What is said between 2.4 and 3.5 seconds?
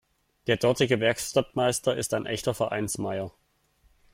Vereinsmeier.